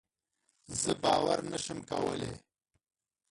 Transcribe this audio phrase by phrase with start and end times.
[0.81, 2.33] زه باور نشم کولی.